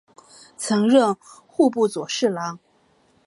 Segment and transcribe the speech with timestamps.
[0.57, 1.15] 曾任
[1.45, 2.57] 户部左侍郎。